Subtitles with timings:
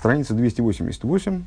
[0.00, 1.44] Страница 288,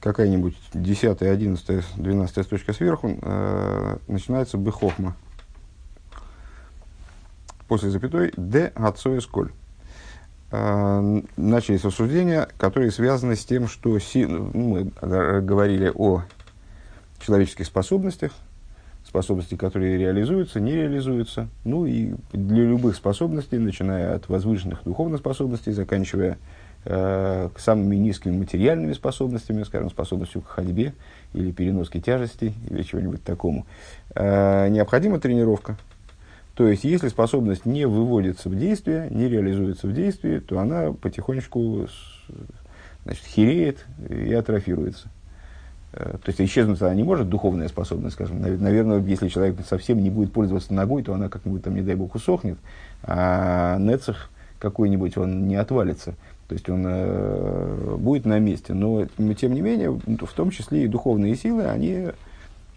[0.00, 5.14] какая-нибудь 10, 11, 12 строчка сверху, э, начинается бехохма.
[7.66, 9.52] После запятой «де отцоя сколь».
[10.50, 14.84] Э, начались рассуждения, которые связаны с тем, что си, ну, мы
[15.42, 16.22] говорили о
[17.20, 18.32] человеческих способностях,
[19.06, 21.48] способности, которые реализуются, не реализуются.
[21.64, 26.38] Ну и для любых способностей, начиная от возвышенных духовных способностей, заканчивая
[26.88, 30.94] самыми низкими материальными способностями, скажем, способностью к ходьбе
[31.34, 33.66] или переноске тяжестей или чего-нибудь такому,
[34.14, 35.76] э, необходима тренировка.
[36.54, 41.86] То есть, если способность не выводится в действие, не реализуется в действии, то она потихонечку
[43.04, 45.08] значит, хереет и атрофируется.
[45.92, 48.40] Э, то есть исчезнуть она не может, духовная способность, скажем.
[48.40, 52.14] Наверное, если человек совсем не будет пользоваться ногой, то она как-нибудь там, не дай бог,
[52.14, 52.58] усохнет,
[53.02, 56.14] а нецех какой-нибудь, он не отвалится.
[56.48, 58.72] То есть он э, будет на месте.
[58.72, 62.08] Но, тем не менее, в том числе и духовные силы, они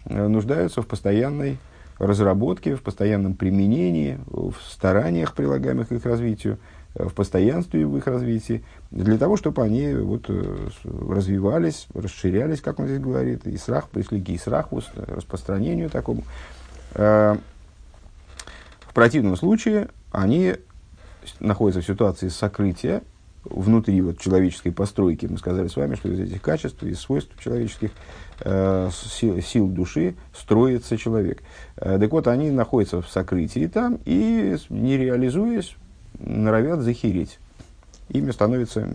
[0.04, 1.56] э, нуждаются в постоянной
[1.98, 6.58] разработке, в постоянном применении, в стараниях, прилагаемых к их развитию,
[6.94, 12.78] э, в постоянстве в их развитии, для того, чтобы они вот, э, развивались, расширялись, как
[12.78, 16.24] он здесь говорит, и срах, пришли к исраху, распространению такому.
[16.94, 17.38] В
[18.92, 20.56] противном случае они
[21.40, 23.02] находятся в ситуации сокрытия,
[23.44, 27.90] внутри вот, человеческой постройки, мы сказали с вами, что из этих качеств, из свойств человеческих,
[28.40, 31.42] э, сил, сил души строится человек.
[31.76, 35.76] Э, так вот, они находятся в сокрытии там и, не реализуясь,
[36.18, 37.38] норовят захереть.
[38.08, 38.88] Ими становится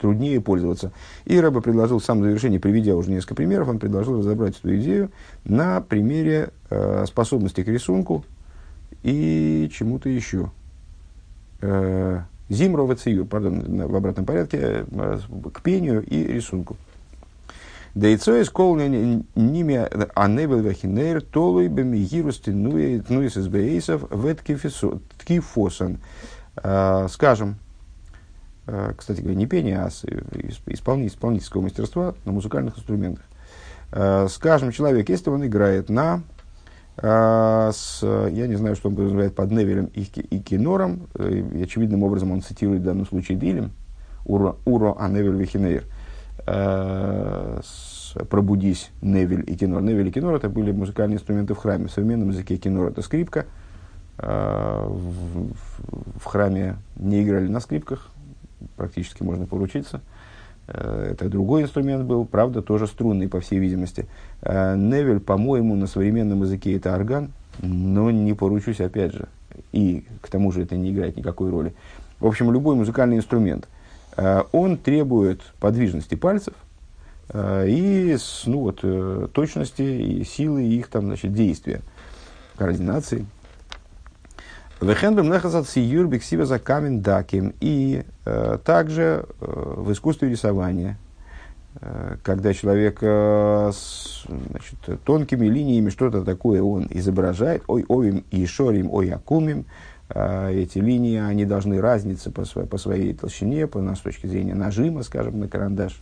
[0.00, 0.92] труднее пользоваться.
[1.24, 5.10] И Рэба предложил в самом завершении, приведя уже несколько примеров, он предложил разобрать эту идею
[5.44, 8.24] на примере э, способности к рисунку
[9.02, 10.50] и чему-то еще.
[11.60, 12.90] Э, Зимро в
[13.26, 15.18] пардон, в обратном порядке, э,
[15.52, 16.76] к пению и рисунку.
[17.94, 18.48] Дейцо из
[19.34, 25.98] ними аневел вахинейр толуй бемигирус тнуис из бейсов в ткифосан.
[26.56, 27.56] Э, скажем,
[28.66, 33.24] э, кстати говоря, не пение, а исполнительского мастерства на музыкальных инструментах.
[34.28, 36.22] Скажем, человек, если он играет на
[37.00, 42.02] с, я не знаю, что он называет под Невелем и, и Кинором, э, и, очевидным
[42.02, 43.70] образом он цитирует в данном случае תהילים,
[44.24, 45.84] עורה, עורה הנבל וכינור,
[46.46, 47.60] а,
[48.28, 49.82] пробудись נבל и כינור.
[49.82, 51.86] נבל и כינור это были музыкальные инструменты в храме.
[51.86, 53.46] В современном языке כינור это скрипка.
[54.18, 58.08] А, в, в, в храме не играли на скрипках,
[58.76, 60.00] практически можно поручиться.
[60.68, 64.06] Э, это другой инструмент был, правда, тоже струнный, по всей видимости.
[64.42, 69.28] Э, Невель, по-моему, на современном языке это орган, но не поручусь, опять же.
[69.72, 71.74] И к тому же это не играет никакой роли.
[72.20, 73.68] В общем, любой музыкальный инструмент,
[74.16, 76.54] э, он требует подвижности пальцев
[77.30, 78.80] и ну, вот,
[79.32, 81.82] точности и силы их там, значит, действия,
[82.56, 83.26] координации.
[84.80, 87.52] Вехенбем нехазат сиюр бексива за камень даким.
[87.60, 90.98] И э, также э, в искусстве рисования,
[91.80, 98.46] э, когда человек э, с значит, тонкими линиями что-то такое он изображает, ой, овим и
[98.46, 99.64] шорим, ой, акумим,
[100.10, 104.54] э, эти линии, они должны разниться по, своей, по своей толщине, по, с точки зрения
[104.54, 105.98] нажима, скажем, на карандаш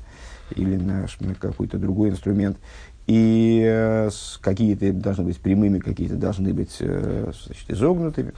[0.55, 2.59] или на, на какой-то другой инструмент.
[3.07, 4.11] И э,
[4.41, 8.33] какие-то должны быть прямыми, какие-то должны быть э, значит, изогнутыми.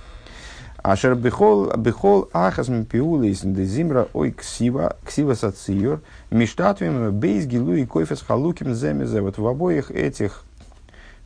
[0.88, 6.00] Ашер бихол, бихол ахас мпиулис зимра ой ксива, ксива сациюр,
[6.30, 9.20] миштатвим бейс гилу и койфес халуким земезе.
[9.20, 10.44] Вот в обоих этих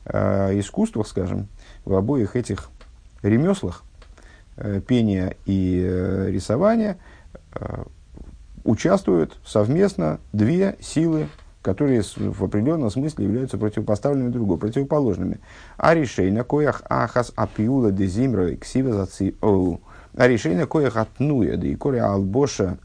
[0.06, 1.46] э, искусствах, скажем,
[1.84, 2.70] в обоих этих
[3.22, 3.84] ремеслах,
[4.56, 6.98] э, пения и э, рисования,
[7.54, 7.84] э,
[8.64, 11.28] участвуют совместно две силы
[11.62, 15.38] которые в определенном смысле являются противопоставленными другу, противоположными.
[15.76, 19.08] А решение коях ахас апиула де зимро ксива
[19.40, 19.80] оу.
[20.16, 22.78] А решение коях атнуя де икоре албоша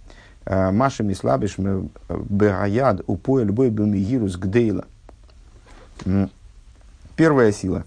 [0.45, 4.85] э, машами слабиш бегаяд упоя любой бумигирус гдейла.
[7.15, 7.83] Первая сила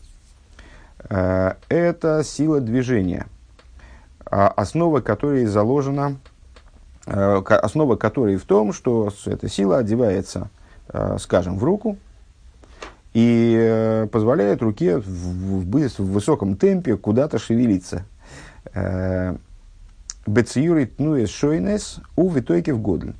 [1.08, 3.26] э,– это сила движения,
[4.26, 6.16] а основа которой заложена,
[7.06, 10.59] э, основа которой в том, что эта сила одевается– Э,
[11.19, 11.96] скажем, в руку
[13.12, 18.04] и э, позволяет руке в, в, в высоком темпе куда-то шевелиться.
[18.75, 19.37] Э,
[20.26, 23.14] Бециюрит нуэс шойнес у витойки в годль.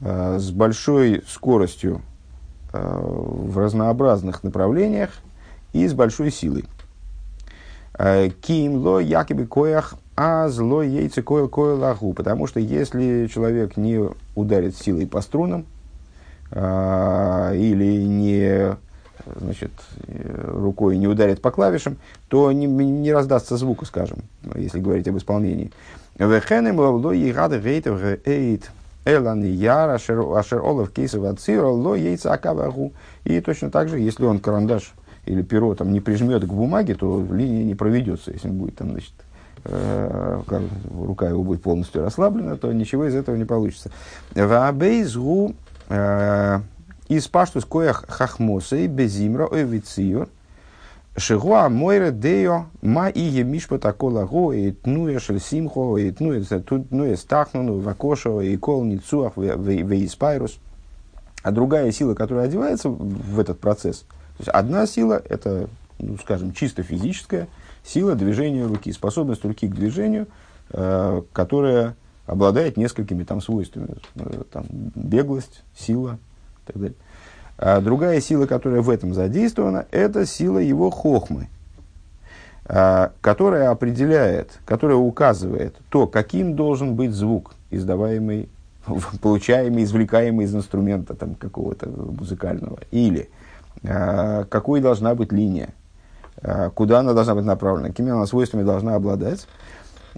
[0.00, 2.02] С большой скоростью
[2.72, 5.10] в разнообразных направлениях
[5.72, 6.66] и с большой силой.
[8.42, 12.12] Ким ло якиби коях а зло яйце койл койл аху.
[12.12, 15.64] Потому что если человек не ударит силой по струнам,
[16.50, 18.76] или не
[19.40, 19.70] значит,
[20.44, 21.96] рукой не ударит по клавишам,
[22.28, 24.18] то не, не раздастся звука, скажем,
[24.54, 25.72] если говорить об исполнении.
[33.24, 34.94] И точно так же, если он карандаш
[35.26, 38.30] или перо там, не прижмет к бумаге, то линия не проведется.
[38.30, 39.12] Если он будет там, значит,
[39.64, 40.40] э,
[40.94, 43.90] рука его будет полностью расслаблена, то ничего из этого не получится.
[45.88, 50.28] Из паштус коях хахмосей безимра овицию
[51.16, 57.16] Шигуа мойре део ма ие мишпа такола го и тнуя шель симхо и тнуя тнуя
[57.16, 60.58] стахнуну вакошо и кол ницуах в испайрус.
[61.44, 66.52] А другая сила, которая одевается в этот процесс, то есть одна сила– это, ну, скажем,
[66.52, 67.48] чисто физическая
[67.84, 70.26] сила движения руки, способность руки к движению,
[70.70, 71.94] э, которая
[72.26, 76.18] обладает несколькими там свойствами, э, там, беглость, сила
[76.62, 76.96] и так далее.
[77.56, 81.48] А другая сила, которая в этом задействована, это сила его хохмы,
[82.66, 88.48] а, которая определяет, которая указывает то, каким должен быть звук, издаваемый,
[89.22, 93.30] получаемый, извлекаемый из инструмента там, какого-то музыкального, или
[93.84, 95.74] а, какой должна быть линия,
[96.42, 99.46] а, куда она должна быть направлена, какими она свойствами должна обладать,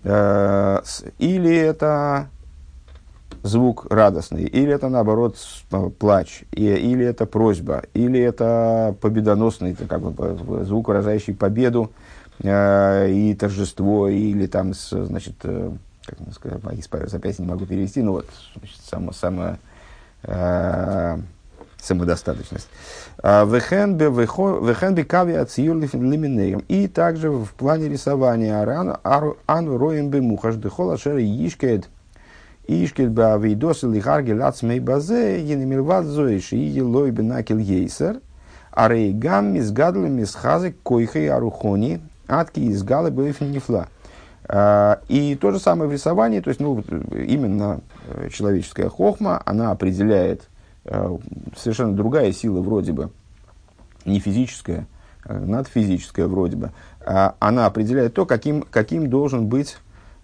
[0.06, 2.28] или это
[3.46, 5.36] звук радостный, или это наоборот
[5.98, 11.90] плач, и, или это просьба, или это победоносный, это как бы звук, выражающий победу
[12.42, 15.70] э, и торжество, или там, значит, э,
[16.04, 18.26] как сказать, исправиться опять не могу перевести, но вот
[18.56, 19.56] значит, само, само,
[20.22, 21.18] э,
[21.82, 22.68] самодостаточность.
[23.22, 26.62] А, Вехенби кави лиминеем.
[26.68, 28.62] И также в плане рисования
[29.46, 31.88] ану роем бемухаш дехола шер ишкет
[32.66, 38.20] Ишкет ба вейдосы лихарги лацмей базе, енемилват зоиш, и елой бенакил ейсер,
[38.72, 43.86] а рейгам мизгадлы мизхазы койхай арухони, атки изгалы нефла.
[45.08, 46.80] И то же самое в рисовании, то есть ну,
[47.12, 50.42] именно э, человеческая хохма, она определяет
[51.56, 53.10] совершенно другая сила вроде бы,
[54.04, 54.86] не физическая,
[55.24, 56.72] а надфизическая вроде бы,
[57.04, 59.76] а она определяет то, каким, каким должен быть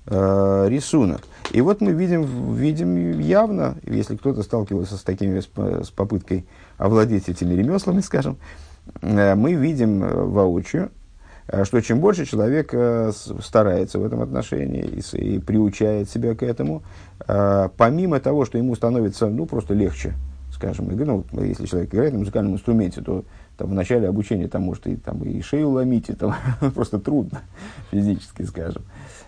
[0.07, 1.23] э, рисунок.
[1.51, 6.47] И вот мы видим, видим явно, если кто-то сталкивался с такими, с, попыткой
[6.79, 8.37] овладеть этими ремеслами, скажем,
[9.01, 10.91] э, мы видим э, воочию,
[11.65, 12.73] что чем больше человек
[13.43, 16.85] старается в этом отношении и, и приучает себя к этому,
[17.27, 20.15] помимо того, что ему становится ну, просто легче,
[20.63, 20.89] скажем,
[21.33, 23.25] ну, если человек играет на музыкальном инструменте, то
[23.57, 26.35] там, в начале обучения там может и, там, и шею ломить, и там
[26.75, 27.41] просто трудно
[27.91, 28.83] физически, скажем.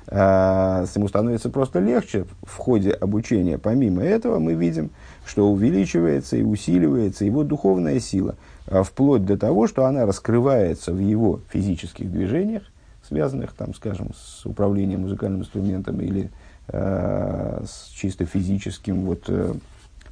[0.06, 3.58] А, ему становится просто легче в ходе обучения.
[3.58, 4.90] Помимо этого мы видим,
[5.26, 8.36] что увеличивается и усиливается его духовная сила,
[8.68, 12.62] а, вплоть до того, что она раскрывается в его физических движениях,
[13.02, 16.30] связанных, там, скажем, с управлением музыкальным инструментом или
[16.68, 19.52] э, с чисто физическим вот, э,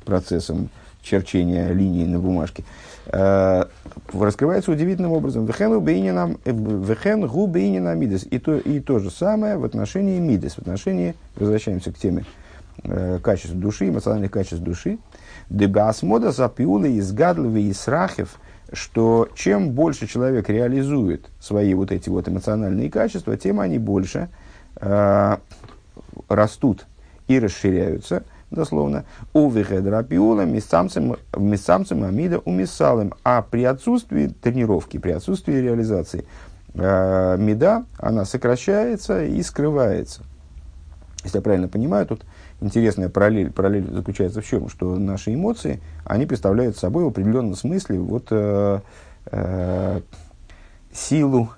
[0.05, 0.69] процессом
[1.03, 2.65] черчения линий на бумажке.
[3.07, 3.65] Э,
[4.13, 5.45] раскрывается удивительным образом.
[5.45, 8.27] Вехен гу бейнина мидес.
[8.31, 12.25] И то, и то же самое в отношении мидес, в отношении, возвращаемся к теме
[12.85, 14.99] э, качеств души, эмоциональных качеств души.
[15.51, 18.39] Дебасмода запиулы из гадловы и срахев,
[18.73, 24.29] что чем больше человек реализует свои вот эти вот эмоциональные качества, тем они больше
[24.77, 25.37] э,
[26.29, 26.87] растут
[27.27, 31.17] и расширяются– дословно, у вихедрапиула мисамцем
[32.05, 33.15] амида умисалым.
[33.25, 36.25] А при отсутствии тренировки, при отсутствии реализации,
[36.75, 40.23] э, меда, она сокращается и скрывается.
[41.25, 42.25] Если я правильно понимаю, тут
[42.61, 44.69] интересная параллель, параллель заключается в чем?
[44.69, 48.81] Что наши эмоции, они представляют собой в определенном смысле вот, э,
[49.31, 50.01] э,
[50.93, 51.51] силу,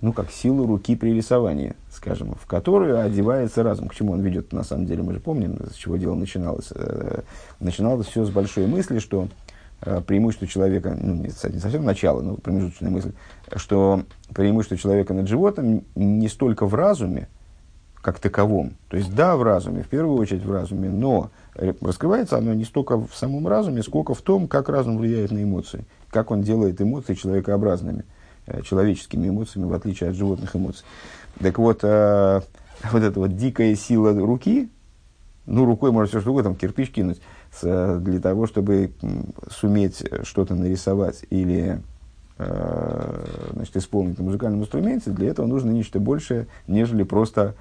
[0.00, 3.88] ну, как силу руки при рисовании, скажем, в которую одевается разум.
[3.88, 6.68] К чему он ведет, на самом деле, мы же помним, с чего дело начиналось.
[6.74, 7.22] Э,
[7.60, 9.28] начиналось все с большой мысли, что
[9.80, 13.12] э, преимущество человека, ну, не совсем начало, но промежуточная мысль,
[13.56, 17.28] что преимущество человека над животным не столько в разуме,
[18.00, 18.74] как таковом.
[18.88, 22.96] То есть, да, в разуме, в первую очередь в разуме, но раскрывается оно не столько
[22.96, 27.14] в самом разуме, сколько в том, как разум влияет на эмоции, как он делает эмоции
[27.14, 28.04] человекообразными.
[28.50, 30.84] Э, человеческими эмоциями, в отличие от животных эмоций.
[31.38, 32.40] Так вот, э,
[32.92, 34.70] вот эта вот дикая сила руки,
[35.44, 37.20] ну, рукой можно все что угодно, там, кирпич кинуть,
[37.52, 38.92] с, для того, чтобы
[39.50, 41.80] суметь что-то нарисовать или
[43.52, 47.56] значит, исполнить на музыкальном инструменте, для этого нужно нечто большее, нежели просто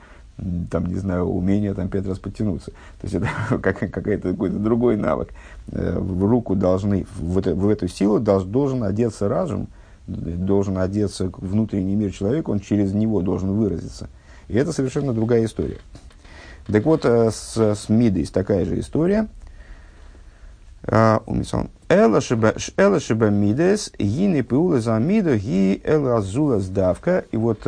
[0.69, 2.69] там, не знаю, умение там пять раз подтянуться.
[3.01, 3.27] То есть это
[3.59, 5.29] как, какой-то, какой-то другой навык.
[5.65, 9.67] В руку должны, в, это, в эту силу должен одеться разум,
[10.07, 14.09] должен одеться внутренний мир человека, он через него должен выразиться.
[14.47, 15.77] И это совершенно другая история.
[16.67, 19.27] Так вот, с, с Мидой такая же история.
[20.83, 27.25] Эла шиба мидес, гини пиула за миду, ги эла азула сдавка.
[27.31, 27.65] И вот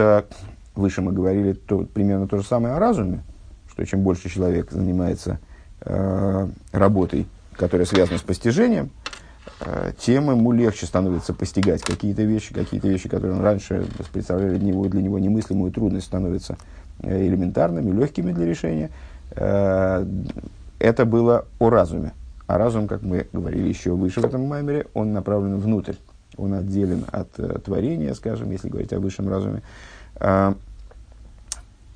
[0.80, 3.24] выше мы говорили то, примерно то же самое о разуме,
[3.72, 5.40] что чем больше человек занимается
[5.82, 8.99] э, работой, которая связана с постижением, э,
[9.98, 14.86] тем ему легче становится постигать какие-то вещи, какие-то вещи, которые он раньше представляли для него,
[14.88, 16.58] для него немыслимую трудность, становятся
[17.02, 18.90] э, элементарными, легкими для решения.
[19.32, 20.06] Э,
[20.80, 22.14] это было о разуме.
[22.48, 25.96] А разум, как мы говорили еще выше в этом маймере, он направлен внутрь.
[26.38, 29.62] Он отделен от э, творения, скажем, если говорить о высшем разуме.
[30.16, 30.54] Э,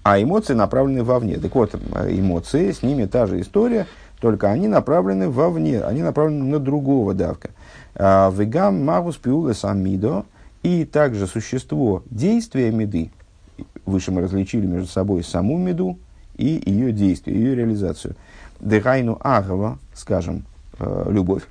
[0.03, 1.37] а эмоции направлены вовне.
[1.37, 3.87] Так вот, эмоции, с ними та же история,
[4.23, 7.49] только они направлены вовне, они направлены на другого давка.
[7.93, 10.23] А, вегам магус пиулес амидо,
[10.61, 13.11] и также существо действия меды,
[13.85, 15.99] выше мы различили между собой саму меду
[16.37, 18.15] и ее действие, ее реализацию.
[18.61, 20.45] Дегайну агава, скажем,
[20.79, 21.43] э, любовь.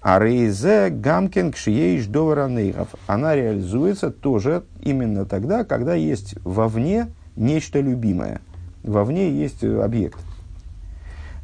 [0.00, 2.88] А рейзе гамкен кшиеиш доваранейгов.
[3.06, 8.40] Она реализуется тоже именно тогда, когда есть вовне нечто любимое.
[8.82, 9.82] Вовне есть э,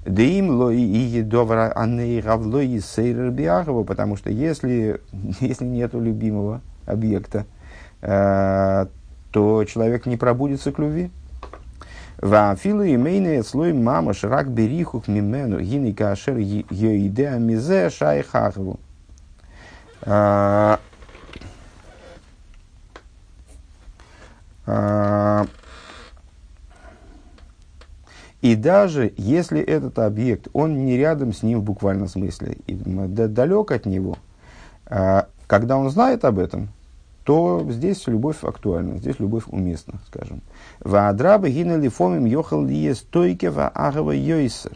[0.09, 0.15] объект.
[0.15, 5.01] Деим лои и едовра анейравлои сейрбиахова, потому что если,
[5.41, 7.47] если нет любимого объекта,
[8.01, 8.87] э,
[9.31, 11.11] то человек не пробудится к любви.
[12.21, 18.81] Вафилу имейный слой мама шрак берихух мимену гини кашер йоиде амизе шайхахову.
[20.03, 20.81] А,
[24.67, 25.47] а,
[28.41, 33.73] и даже если этот объект, он не рядом с ним в буквальном смысле, и далек
[33.73, 34.17] от него,
[34.87, 36.69] а, когда он знает об этом,
[37.25, 40.41] то здесь любовь актуальна, здесь любовь уместна, скажем.
[40.81, 44.73] Ваадрабы гинали фомим йохал стойкева агава йойсер.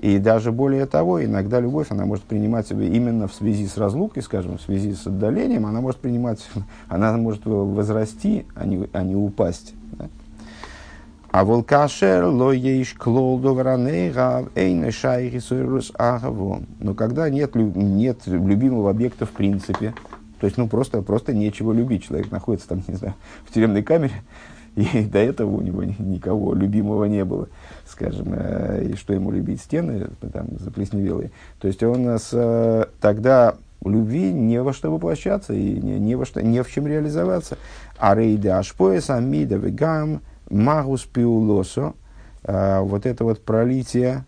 [0.00, 4.22] И даже более того, иногда любовь, она может принимать себя именно в связи с разлукой,
[4.22, 6.46] скажем, в связи с отдалением, она может принимать,
[6.88, 9.72] она может возрасти, а не, а не упасть.
[9.92, 10.08] Да?
[11.34, 16.62] А волкашер ло ейш клол доваранейга эйна шайхи сойрус агаво.
[16.78, 19.94] Но когда нет, нет любимого объекта в принципе,
[20.38, 22.06] то есть, ну, просто, просто нечего любить.
[22.06, 23.14] Человек находится там, не знаю,
[23.44, 24.22] в тюремной камере,
[24.76, 27.48] и до этого у него никого любимого не было,
[27.84, 31.32] скажем, э, и что ему любить, стены там заплесневелые.
[31.58, 36.40] То есть он э, тогда любви не во что воплощаться и не, не, во что,
[36.44, 37.58] не в чем реализоваться.
[37.98, 41.94] А рейда ашпоеса мида вегам– магус пиулосо,
[42.44, 44.24] а, вот это вот пролитие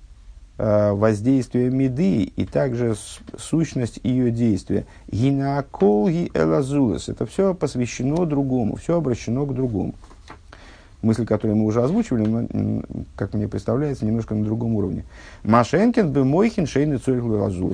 [0.58, 2.94] а, воздействия меды и также
[3.38, 4.86] сущность ее действия.
[5.08, 7.08] Гинаколги элазулас.
[7.08, 9.94] Это все посвящено другому, все обращено к другому.
[11.02, 12.82] Мысль, которую мы уже озвучивали, но,
[13.16, 15.04] как мне представляется, немножко на другом уровне.
[15.44, 17.20] Машенкин бы мойхин шейный цорь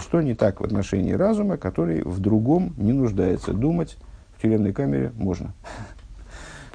[0.01, 3.53] Что не так в отношении разума, который в другом не нуждается.
[3.53, 3.97] Думать
[4.37, 5.55] в тюремной камере можно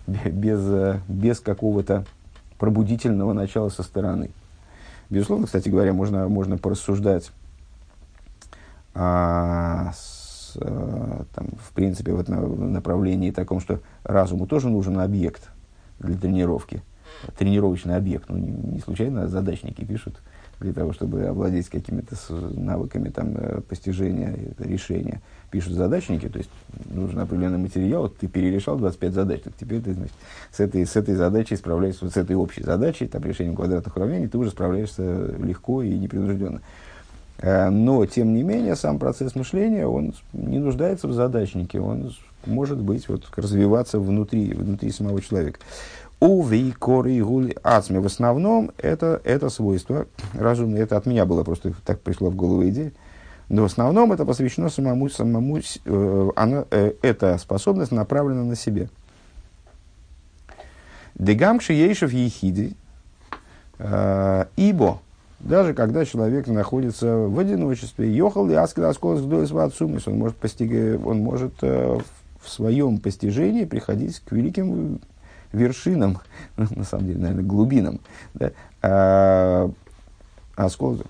[0.08, 2.06] без, э, без какого-то
[2.58, 4.32] пробудительного начала со стороны.
[5.10, 7.32] Безусловно, кстати говоря, можно, можно порассуждать
[8.94, 15.50] а, с, а, там, в принципе в этом направлении таком, что разуму тоже нужен объект
[16.00, 16.82] для тренировки,
[17.38, 18.28] тренировочный объект.
[18.28, 20.20] Ну, не, не случайно задачники пишут
[20.60, 26.50] для того, чтобы овладеть какими-то навыками там, э, постижения, решения пишут задачники, то есть
[26.90, 30.14] нужен определенный материал, ты перерешал 25 задач, так теперь ты значит,
[30.52, 34.28] с, этой, с этой задачей справляешься, вот с этой общей задачей, там, решением квадратных уравнений,
[34.28, 36.62] ты уже справляешься легко и непринужденно.
[37.40, 42.12] Э, но, тем не менее, сам процесс мышления, он не нуждается в задачнике, он
[42.48, 45.60] может быть, вот, развиваться внутри, внутри самого человека.
[46.20, 48.00] Уви, коры и гули ацми.
[48.00, 50.82] В основном это, это свойство разумное.
[50.82, 52.92] Это от меня было просто так пришло в голову идея.
[53.50, 58.90] Но в основном это посвящено самому, самому э, она, э, эта способность направлена на себе.
[61.16, 62.76] Дегамши ейшев ехиди,
[63.80, 65.00] э, ибо
[65.40, 69.52] даже когда человек находится в одиночестве, ехал ли аскел асколос гдоис
[70.08, 72.00] он может, постиг, он может э,
[72.42, 75.00] в своем постижении приходить к великим
[75.54, 76.20] вершинам,
[76.58, 78.00] на самом деле, наверное, глубинам.
[78.34, 78.52] Да?
[78.82, 79.72] А,
[80.56, 81.02] асколос,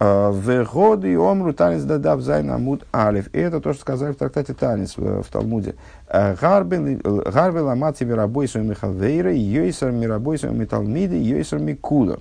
[0.00, 3.28] В годы омру танец дадав зайн амуд алиф.
[3.34, 5.74] И это то, что сказали в трактате танец в, Талмуде.
[6.08, 12.18] Гарбел амати мирабой своим михалвейра, йойсар мирабой своим металмиды, йойсар микуда.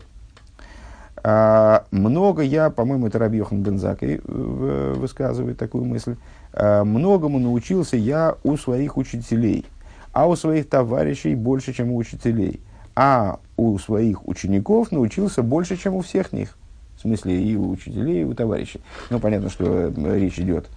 [1.24, 6.17] Много я, по-моему, это Рабьехан Бензакой высказывает такую мысль,
[6.53, 9.65] многому научился я у своих учителей,
[10.12, 12.59] а у своих товарищей больше, чем у учителей,
[12.93, 16.57] а у своих учеников научился больше, чем у всех них
[17.00, 18.82] в смысле и у учителей, и у товарищей.
[19.10, 20.68] Ну, понятно, что э, речь идет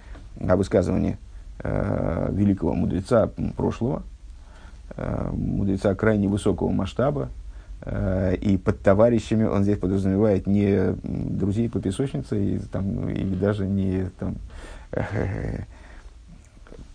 [0.40, 1.18] об высказывании
[1.64, 4.04] э, великого мудреца прошлого,
[4.96, 7.28] э, мудреца крайне высокого масштаба,
[7.80, 13.66] э, и под товарищами он здесь подразумевает не друзей по песочнице, и, там, или даже
[13.66, 14.36] не там,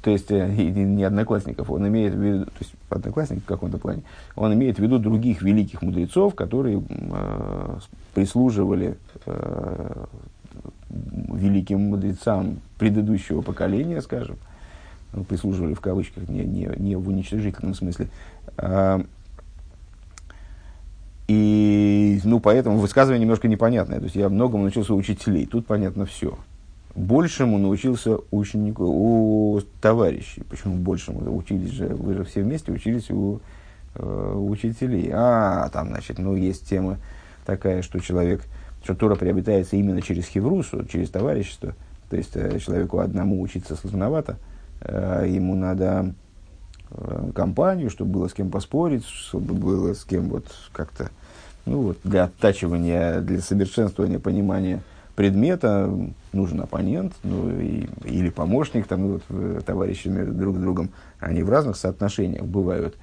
[0.08, 4.04] то есть э, не одноклассников, он имеет в виду, то есть одноклассников в каком-то плане,
[4.38, 7.80] он имеет в виду других великих мудрецов, которые э,
[8.14, 8.96] прислуживали
[9.26, 10.06] э,
[10.90, 14.38] великим мудрецам предыдущего поколения, скажем,
[15.12, 18.08] ну, прислуживали в кавычках, не, не, не в уничтожительном смысле.
[18.58, 19.04] Э,
[21.28, 23.98] и, ну, поэтому высказывание немножко непонятное.
[23.98, 25.46] То есть я многому научился учителей.
[25.48, 26.38] Тут понятно все
[26.98, 30.44] большему научился ученику, у товарищей.
[30.50, 31.36] Почему большему?
[31.38, 33.40] Учились же, вы же все вместе учились у
[33.96, 35.12] э, учителей.
[35.14, 36.98] А, там, значит, ну, есть тема
[37.46, 38.42] такая, что человек,
[38.84, 41.76] что Тора приобретается именно через хеврусу, через товарищество.
[42.10, 44.38] То есть, э, человеку одному учиться сложновато,
[44.82, 46.14] э, ему надо
[47.36, 51.10] компанию, чтобы было с кем поспорить, чтобы было с кем вот как-то,
[51.66, 54.82] ну вот, для оттачивания, для совершенствования понимания
[55.18, 55.92] предмета
[56.32, 61.42] нужен оппонент ну, и, или помощник, там, ну, вот, э, товарищами друг с другом, они
[61.42, 62.96] в разных соотношениях бывают.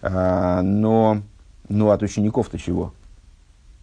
[0.00, 1.20] А, но,
[1.68, 2.94] но от учеников-то чего?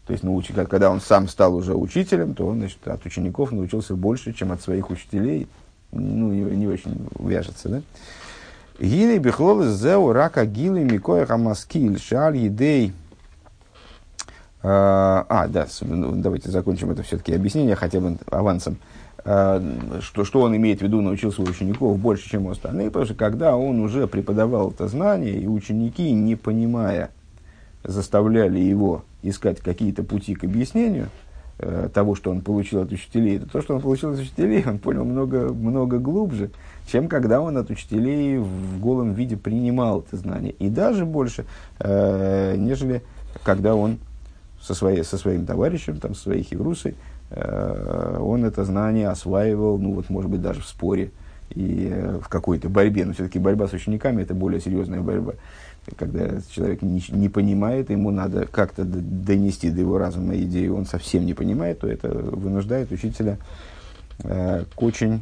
[0.08, 3.96] То есть, ну, когда он сам стал уже учителем, то он значит, от учеников научился
[3.96, 5.48] больше, чем от своих учителей.
[5.92, 7.82] Ну, не, не очень вяжется, да?
[8.80, 12.94] Гилей бихлолы зеу рака гилей микоя хамаскиль шаль едей
[14.64, 18.78] а, а, да, ну, давайте закончим это все-таки объяснение хотя бы авансом.
[19.24, 19.62] А,
[20.02, 23.16] что, что он имеет в виду, научился у учеников больше, чем у остальных, потому что
[23.16, 27.10] когда он уже преподавал это знание, и ученики, не понимая,
[27.84, 31.10] заставляли его искать какие-то пути к объяснению
[31.60, 34.80] э, того, что он получил от учителей, это то, что он получил от учителей, он
[34.80, 36.52] понял много, много глубже,
[36.88, 40.54] чем когда он от учителей в голом виде принимал это знание.
[40.54, 41.46] И даже больше,
[41.80, 43.02] э, нежели
[43.44, 43.98] когда он
[44.66, 46.96] со, своей, со своим товарищем, там, со своей хеврусой,
[47.30, 51.12] э, он это знание осваивал, ну вот, может быть, даже в споре
[51.52, 53.06] и э, в какой-то борьбе.
[53.06, 55.34] Но все-таки борьба с учениками– это более серьезная борьба.
[55.98, 61.28] Когда человек не, не понимает, ему надо как-то донести до его разума идею, он совсем
[61.28, 63.38] не понимает, то это вынуждает учителя
[64.24, 65.22] э, к очень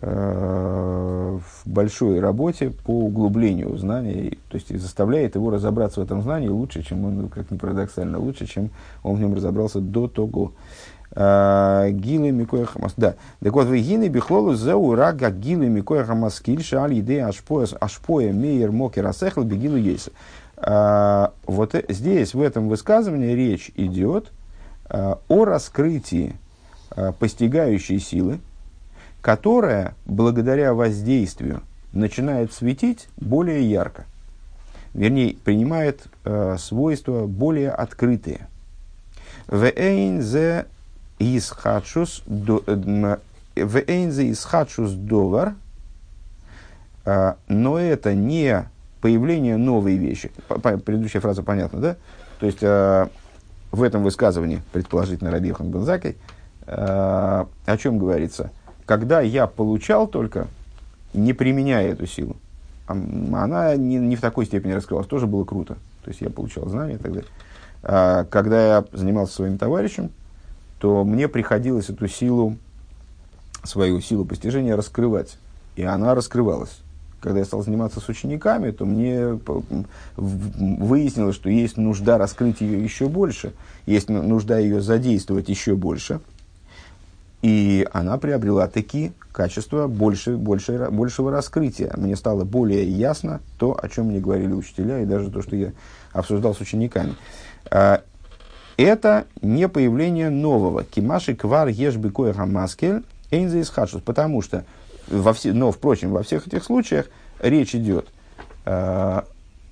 [0.00, 6.82] в большой работе по углублению знаний, то есть заставляет его разобраться в этом знании лучше,
[6.82, 8.70] чем он, как ни парадоксально, лучше, чем
[9.02, 10.52] он в нем разобрался до того.
[11.14, 12.94] Э, гилы Микоя Хамас.
[12.96, 13.16] Да.
[13.40, 18.72] Так вот, вы гины бихлолу зеу рага гилы Микоя Хамас кильша али идея ашпоя, мейер
[18.72, 20.10] мокер асехл бегилу ейса.
[20.56, 24.32] Э, вот здесь, в этом высказывании, речь идет
[24.88, 26.34] о раскрытии
[27.18, 28.40] постигающей силы,
[29.22, 34.04] которая, благодаря воздействию, начинает светить более ярко.
[34.92, 38.48] Вернее, принимает э, свойства более открытые.
[39.48, 40.66] Вейнзе
[41.18, 42.22] исхадшус
[44.92, 45.54] доллар,
[47.04, 48.64] э, но это не
[49.00, 50.30] появление новой вещи.
[50.48, 51.96] Предыдущая фраза понятна, да?
[52.40, 53.06] То есть э,
[53.70, 56.16] в этом высказывании, предположительно, Рабихан Бензакой,
[56.66, 58.50] э, о чем говорится–
[58.92, 60.48] когда я получал только,
[61.14, 62.36] не применяя эту силу,
[62.86, 65.78] она не, не в такой степени раскрывалась, тоже было круто.
[66.04, 67.30] То есть я получал знания и так далее.
[67.82, 70.10] А, когда я занимался своим товарищем,
[70.78, 72.58] то мне приходилось эту силу,
[73.64, 75.38] свою силу постижения раскрывать.
[75.74, 76.80] И она раскрывалась.
[77.22, 79.38] Когда я стал заниматься с учениками, то мне
[80.18, 83.54] выяснилось, что есть нужда раскрыть ее еще больше,
[83.86, 86.20] есть нужда ее задействовать еще больше–
[87.42, 91.92] и она приобрела такие качества больше, больше, большего раскрытия.
[91.96, 95.72] Мне стало более ясно то, о чем мне говорили учителя, и даже то, что я
[96.12, 97.16] обсуждал с учениками.
[97.70, 98.02] А,
[98.76, 100.84] это не появление нового.
[100.84, 103.02] Кимаши квар ешбы коеха маскель
[103.32, 104.02] эйнза исхадшус.
[104.02, 104.64] Потому что,
[105.08, 107.06] во все, но, впрочем, во всех этих случаях
[107.40, 108.06] речь идет
[108.66, 109.22] э,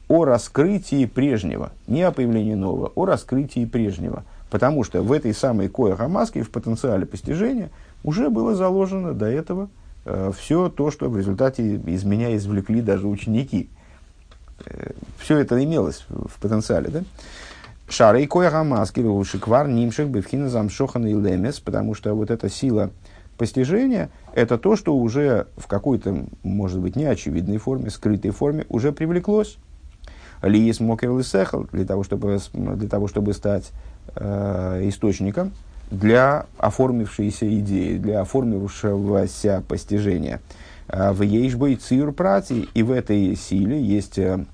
[0.08, 1.70] о раскрытии прежнего.
[1.86, 4.24] Не о появлении нового, о раскрытии прежнего.
[4.50, 7.70] Потому что в этой самой кое Хамаске, в потенциале постижения,
[8.02, 9.68] уже было заложено до этого
[10.04, 13.68] э, все то, что в результате из меня извлекли даже ученики.
[14.66, 16.88] Э, все это имелось в потенциале.
[16.88, 17.02] Да?
[17.88, 22.90] Шары и кое Хамаски, шиквар, нимших, бифхина, замшохан и лемес, потому что вот эта сила
[23.36, 29.56] постижения– это то, что уже в какой-то, может быть, неочевидной форме, скрытой форме уже привлеклось.
[30.42, 33.72] Лиес мокер лисехал, для того, чтобы, для того, чтобы стать
[34.14, 35.52] э, источником
[35.90, 40.40] для оформившейся идеи, для оформившегося постижения.
[40.88, 44.44] Э, в ейшбой циюр прати, и в этой силе есть э,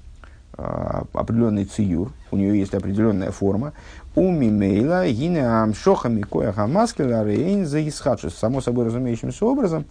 [0.56, 3.72] определенный циюр, у нее есть определенная форма.
[4.14, 9.84] У мимейла гинеам шохами кояха маскела рейн за Само собой разумеющимся образом,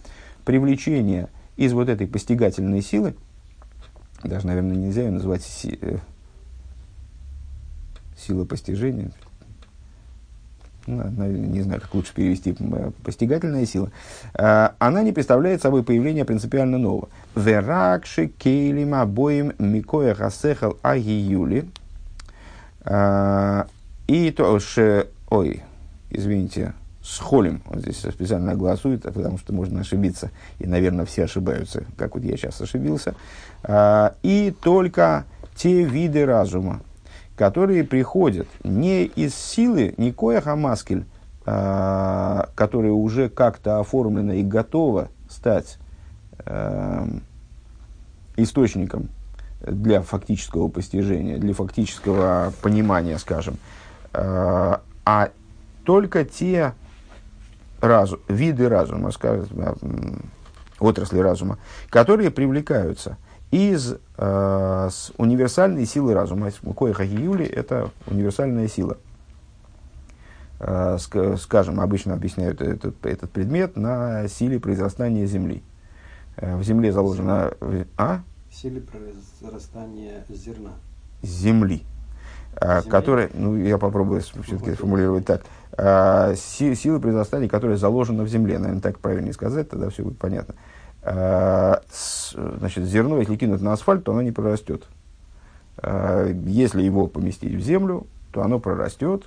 [0.44, 3.14] привлечение из вот этой постигательной силы–
[4.22, 5.98] даже, наверное, нельзя ее назвать си, э,
[8.16, 9.10] сила постижения.
[10.86, 13.90] Не знаю, как лучше перевести, э, постигательная сила,
[14.34, 17.08] э, она не представляет собой появление принципиально нового.
[17.34, 21.68] Веракши кейлим обоим микоя хасехал агиюли.
[22.84, 23.64] Э,
[24.06, 25.64] и то, ш, ой,
[26.10, 26.74] извините,
[27.06, 32.14] с холем, он здесь специально голосует, потому что можно ошибиться, и, наверное, все ошибаются, как
[32.14, 33.14] вот я сейчас ошибился,
[33.62, 36.80] а, и только те виды разума,
[37.36, 41.04] которые приходят не из силы, не коя хамаскель,
[41.44, 45.78] а, которая уже как-то оформлена и готова стать
[46.40, 47.06] а,
[48.36, 49.10] источником
[49.60, 53.58] для фактического постижения, для фактического понимания, скажем,
[54.12, 55.30] а
[55.84, 56.74] только те
[57.80, 60.30] разум, виды разума, скажем,
[60.78, 63.16] отрасли разума, которые привлекаются
[63.56, 66.50] из э, с универсальной силы разума.
[66.76, 68.98] Коеха Юли– это универсальная сила.
[70.60, 70.98] Э,
[71.38, 75.62] скажем, обычно объясняют этот, этот предмет на силе произрастания Земли.
[76.36, 77.52] Э, в Земле заложено...
[77.96, 78.20] А?
[78.50, 80.72] Силе произрастания зерна.
[81.22, 81.82] Земли.
[82.60, 85.42] Э, которая, ну, я попробую все-таки формулировать так,
[85.78, 90.54] э, силы произрастания, которая заложена в земле, наверное, так правильнее сказать, тогда все будет понятно.
[90.54, 90.75] Э,
[91.06, 94.82] значит, зерно, если кинуть на асфальт, то оно не прорастет.
[95.78, 99.24] Э, если его поместить в землю, то оно прорастет.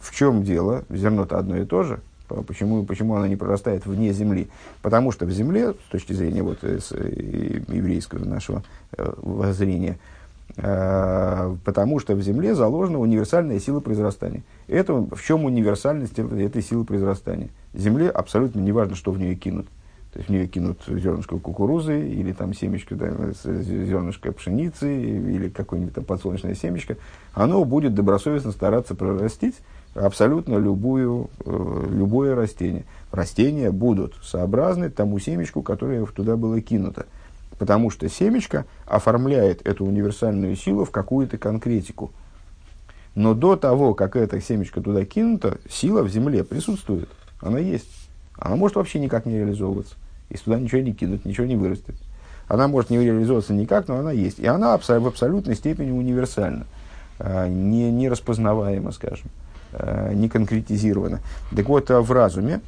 [0.00, 0.84] В чем дело?
[0.90, 2.00] Зерно-то одно и то же.
[2.48, 4.48] Почему, почему оно не прорастает вне земли?
[4.82, 8.64] Потому что в земле, с точки зрения вот, с, еврейского нашего
[8.96, 9.96] воззрения,
[10.56, 14.42] потому что в земле заложена универсальная сила произрастания.
[14.66, 17.48] Это в чем универсальность этой силы произрастания?
[17.74, 19.66] Земле абсолютно не важно, что в нее кинут.
[20.16, 23.10] То есть в нее кинут зернышко кукурузы или там семечко, да,
[23.44, 26.96] зернышко пшеницы или какое-нибудь там подсолнечное семечко,
[27.34, 29.56] оно будет добросовестно стараться прорастить
[29.94, 32.86] абсолютно любую, э, любое растение.
[33.12, 37.04] Растения будут сообразны тому семечку, которое туда было кинуто.
[37.58, 42.10] Потому что семечко оформляет эту универсальную силу в какую-то конкретику.
[43.14, 47.10] Но до того, как эта семечко туда кинута, сила в земле присутствует.
[47.42, 47.90] Она есть.
[48.38, 49.94] Она может вообще никак не реализовываться.
[50.30, 51.94] Если туда ничего не кинуть, ничего не вырастет.
[52.48, 54.38] Она может не реализовываться никак, но она есть.
[54.38, 56.66] И она в абсолютной степени универсальна.
[57.18, 59.30] А, не, не распознаваема, скажем,
[59.72, 61.20] а, не конкретизирована.
[61.54, 62.60] Так вот, а в разуме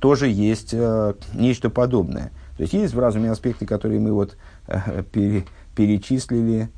[0.00, 0.74] тоже есть
[1.34, 2.30] нечто подобное.
[2.56, 4.36] То есть есть в разуме аспекты, которые мы вот
[5.12, 6.68] пере, перечислили,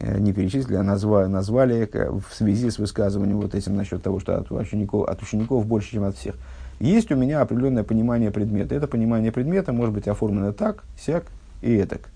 [0.00, 4.50] не перечислили, а назвали, назвали в связи с высказыванием вот этим насчет того, что от
[4.50, 6.36] учеников, от учеников больше, чем от всех.
[6.80, 8.74] Есть у меня определенное понимание предмета.
[8.74, 11.24] Это понимание предмета может быть оформлено так, сяк
[11.60, 12.10] и этак.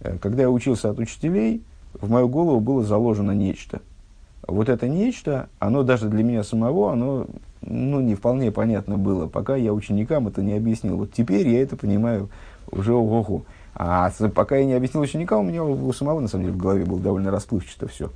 [0.00, 1.62] Э, когда я учился от учителей,
[2.00, 3.80] в мою голову было заложено нечто.
[4.46, 7.26] Вот это нечто, оно даже для меня самого, оно
[7.62, 10.96] ну, не вполне понятно было, пока я ученикам это не объяснил.
[10.96, 12.28] Вот теперь я это понимаю
[12.70, 13.42] уже ого
[13.74, 16.84] А пока я не объяснил ученикам, у меня у самого, на самом деле, в голове
[16.84, 18.10] было довольно расплывчато все.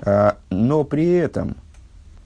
[0.00, 1.56] А, но при этом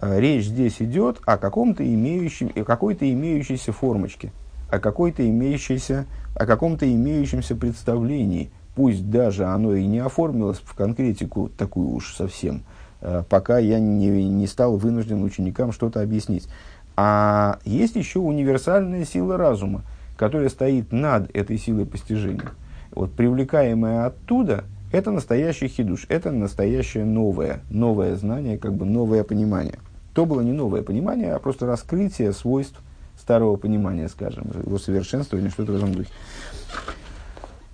[0.03, 4.33] речь здесь идет о каком-то имеющем, какой-то имеющейся формочке,
[4.69, 11.51] о какой-то имеющейся, о каком-то имеющемся представлении, пусть даже оно и не оформилось в конкретику
[11.57, 12.63] такую уж совсем,
[13.01, 16.49] э, пока я не, не стал вынужден ученикам что-то объяснить.
[16.97, 19.83] А есть еще универсальная сила разума,
[20.17, 22.51] которая стоит над этой силой постижения.
[22.91, 29.79] Вот привлекаемая оттуда, это настоящий хидуш, это настоящее новое, новое знание, как бы новое понимание–
[30.15, 32.81] то было не новое понимание, а просто раскрытие свойств
[33.19, 36.11] старого понимания, скажем, его совершенствование, что-то в этом духе.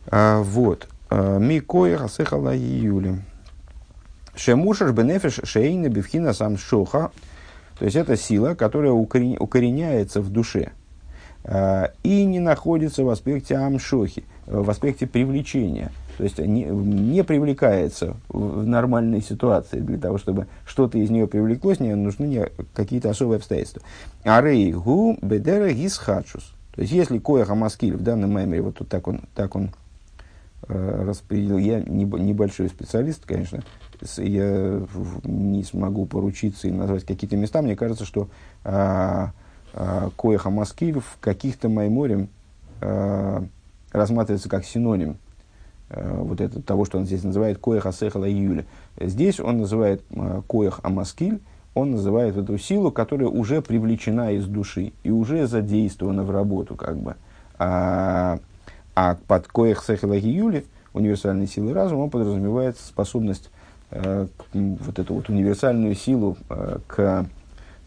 [0.07, 0.88] А, вот.
[1.11, 3.22] А, Микоя хасехала июли.
[4.37, 7.11] Шемушаш бенефиш шейна бифхина сам шоха.
[7.79, 10.72] То есть это сила, которая укореняется в душе
[12.03, 18.66] и не находится в аспекте амшохи, в аспекте привлечения– то есть не, не привлекается в
[18.66, 23.83] нормальной ситуации для того, чтобы что-то из нее привлеклось, не нужны какие-то особые обстоятельства.
[24.24, 26.52] Арей гу бедера гисхачус.
[26.74, 29.70] То есть если коеха маскиль в данном мемере, вот тут так он, так он
[30.66, 33.62] э, распределил, я не, небольшой специалист, конечно,
[34.16, 34.83] я
[35.22, 38.28] не смогу поручиться и назвать какие-то места, мне кажется, что
[38.64, 39.26] э,
[39.72, 42.26] э, коеха маскиль в каких-то майморе
[42.81, 43.40] э,
[43.92, 45.28] рассматривается как синоним Э,
[45.90, 48.66] вот это, того, что он здесь называет коях асехала июля.
[49.01, 51.40] Здесь он называет э, коях амаскиль,
[51.74, 56.98] он называет эту силу, которая уже привлечена из души и уже задействована в работу, как
[56.98, 57.16] бы.
[57.59, 58.38] А,
[58.94, 63.51] а под коях сехала июля, универсальной силы разума, он подразумевает способность,
[63.90, 67.27] э, вот эту вот универсальную силу э, к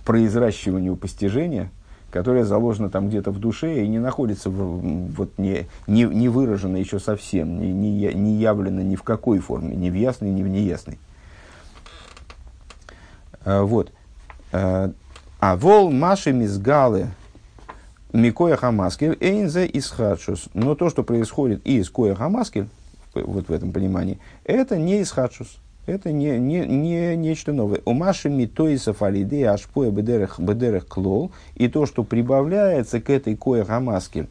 [0.06, 1.70] произращиванию постижения–
[2.12, 6.78] которая заложена там где-то в душе и не находится, в, вот не, не, не выражена
[6.78, 10.47] еще совсем, не, не, не явлена ни в какой форме, ни в ясной, ни в
[10.47, 11.00] неясной.
[13.43, 13.91] А, вот.
[14.52, 14.91] А,
[15.39, 17.08] а вол маши мизгалы
[18.13, 20.50] микоя хамаскель эйнзе исхадшус.
[20.54, 22.67] Но то, что происходит из коя хамаскель,
[23.13, 25.58] вот в этом понимании, это не исхадшус.
[25.86, 27.82] Это не, не, не нечто новое.
[27.86, 31.32] У Маши Митоисов Алиды Ашпоя Бедерех, Бедерех Клол.
[31.56, 34.28] И то, что прибавляется к этой Кое Хамаске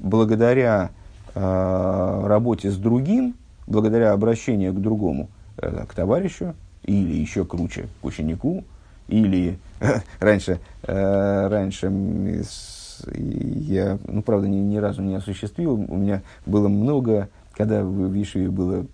[0.00, 0.90] благодаря
[1.34, 3.34] э, работе с другим,
[3.66, 8.64] благодаря обращению к другому, э, к товарищу, или еще круче, к ученику,
[9.08, 11.86] или э, раньше, э, раньше
[13.14, 17.28] я, ну, правда, ни, ни разу не осуществил, у меня было много
[17.60, 18.86] когда в Ишиве было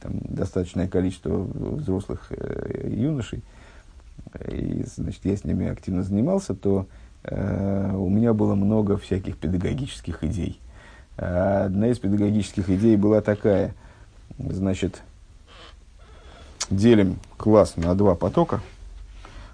[0.00, 3.44] там, достаточное количество взрослых э, юношей,
[4.48, 6.88] и значит, я с ними активно занимался, то
[7.22, 10.58] э, у меня было много всяких педагогических идей.
[11.16, 13.72] Одна из педагогических идей была такая,
[14.36, 15.02] значит,
[16.70, 18.62] делим класс на два потока.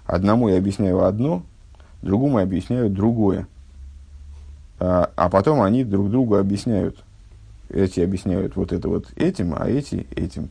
[0.07, 1.43] Одному я объясняю одно,
[2.01, 3.45] другому объясняю другое.
[4.79, 7.03] А, а потом они друг другу объясняют
[7.69, 10.49] эти объясняют вот это вот этим, а эти этим.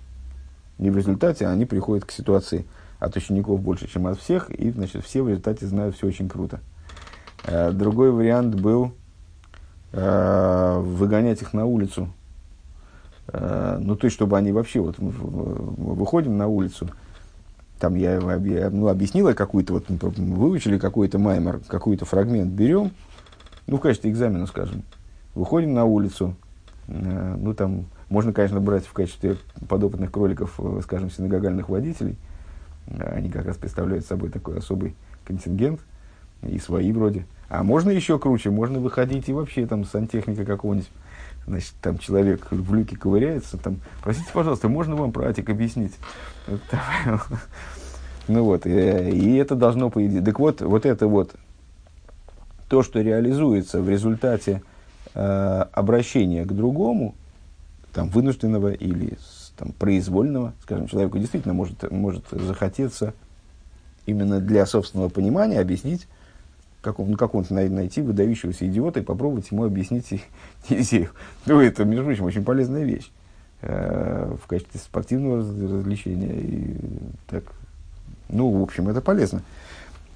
[0.78, 2.66] И в результате они приходят к ситуации
[2.98, 6.60] от учеников больше, чем от всех, и значит, все в результате знают все очень круто.
[7.44, 8.92] Э, другой вариант был
[9.92, 12.10] э, выгонять их на улицу.
[13.28, 16.88] Э, ну, то есть, чтобы они вообще, вот мы выходим на улицу,
[17.78, 22.92] там я, ну, объяснила какую-то, вот выучили какой-то маймер, какой-то фрагмент берем,
[23.66, 24.82] ну, в качестве экзамена, скажем,
[25.34, 26.34] выходим на улицу,
[26.88, 29.36] ну, там, можно, конечно, брать в качестве
[29.68, 32.16] подопытных кроликов, э, скажем, синагогальных водителей.
[32.86, 34.94] Э, они как раз представляют собой такой особый
[35.24, 35.80] контингент,
[36.42, 37.26] и свои вроде.
[37.48, 40.90] А можно еще круче, можно выходить и вообще там сантехника какого-нибудь.
[41.46, 45.94] Значит, там человек в люке ковыряется, там, простите, пожалуйста, можно вам практик объяснить?
[48.28, 50.20] Ну вот, и это должно, по идее.
[50.20, 51.36] Так вот, вот это вот,
[52.68, 54.62] то, что реализуется в результате
[55.16, 57.14] э, обращения к другому,
[57.92, 59.18] там, вынужденного или
[59.56, 63.14] там, произвольного, скажем, человеку действительно может, может захотеться
[64.04, 66.06] именно для собственного понимания объяснить,
[66.82, 70.22] как он, как он найти выдающегося идиота и попробовать ему объяснить
[70.68, 71.10] идею.
[71.46, 73.10] Ну, это, между прочим, очень полезная вещь
[73.62, 76.40] э, в качестве спортивного развлечения.
[76.40, 76.76] И
[77.26, 77.44] так,
[78.28, 79.40] ну, в общем, это полезно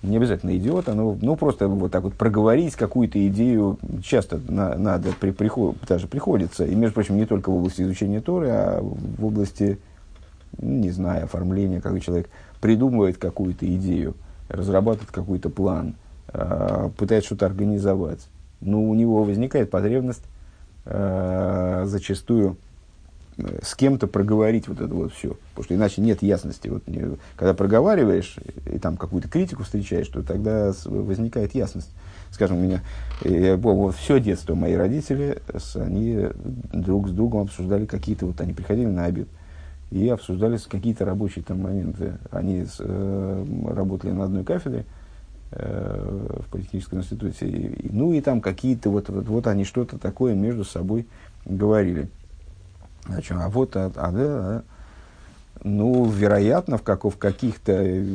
[0.03, 5.11] не обязательно идиот, но ну, просто вот так вот проговорить какую-то идею часто на, надо,
[5.19, 6.65] при, приход, даже приходится.
[6.65, 9.79] И, между прочим, не только в области изучения Торы, а в области,
[10.59, 14.15] не знаю, оформления, когда человек придумывает какую-то идею,
[14.49, 15.95] разрабатывает какой-то план,
[16.33, 18.27] э, пытается что-то организовать.
[18.61, 20.25] Но у него возникает потребность
[20.87, 22.57] э, зачастую
[23.63, 25.37] с кем-то проговорить вот это вот все.
[25.51, 26.69] Потому что иначе нет ясности.
[26.69, 26.83] Вот,
[27.37, 31.91] когда проговариваешь и там какую-то критику встречаешь, то тогда возникает ясность.
[32.31, 32.83] Скажем, у меня
[33.25, 35.43] я помню, все детство мои родители,
[35.75, 36.29] они
[36.73, 39.29] друг с другом обсуждали какие-то, вот они приходили на обед,
[39.91, 42.15] и обсуждали какие-то рабочие там моменты.
[42.31, 44.85] Они э, работали на одной кафедре,
[45.51, 47.77] э, в политехническом институте.
[47.91, 51.07] Ну и там какие-то вот, вот, вот они что-то такое между собой
[51.45, 52.09] говорили.
[53.07, 54.63] Значит, а вот, а, а, да, а,
[55.63, 57.73] ну, вероятно, в, как, в каких-то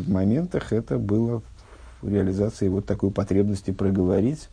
[0.08, 1.42] моментах это было
[2.02, 4.50] в реализации вот такой потребности проговорить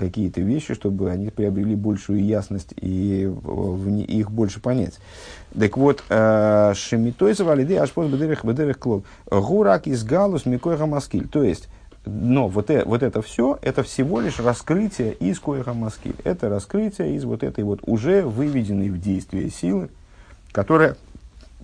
[0.00, 4.98] какие-то вещи, чтобы они приобрели большую ясность и в их больше понять.
[5.56, 9.04] Так вот, э, шемитой завалиды аж под бедерих бедерих клол.
[9.30, 11.28] Гурак из галус микой маскиль.
[11.28, 11.68] То есть,
[12.04, 16.16] но вот, э, вот это все, это всего лишь раскрытие из коеха маскиль.
[16.24, 19.90] Это раскрытие из вот этой вот уже выведенной в действие силы,
[20.52, 20.96] которая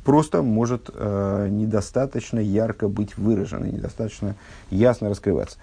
[0.04, 4.36] просто может э, недостаточно ярко быть выраженной, недостаточно
[4.70, 5.58] ясно раскрываться.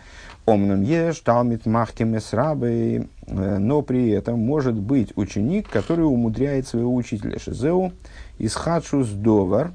[0.46, 6.94] Омнум еш, талмит махкиме срабы, э, но при этом может быть ученик, который умудряет своего
[6.94, 7.94] учителя Шизеу
[8.40, 9.72] из хадшус довар,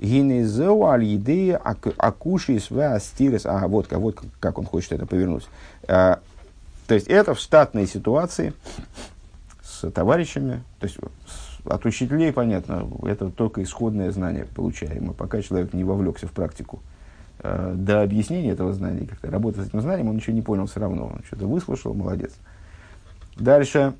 [0.00, 3.46] гинезеу аль едея акуши астирес.
[3.46, 5.46] А, вот, вот как он хочет это повернуть.
[5.86, 6.20] А,
[6.86, 8.52] то есть это в штатной ситуации
[9.62, 10.98] с товарищами, то есть
[11.64, 16.80] от учителей, понятно, это только исходное знание получаемо, пока человек не вовлекся в практику
[17.40, 21.06] до объяснения этого знания, как-то работать с этим знанием, он ничего не понял все равно.
[21.06, 22.32] Он что-то выслушал, молодец.
[23.36, 23.94] Дальше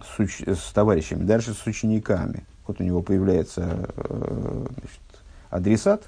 [0.00, 2.44] с, уч- с товарищами, дальше с учениками.
[2.66, 5.00] Вот у него появляется э, значит,
[5.54, 6.02] адресат,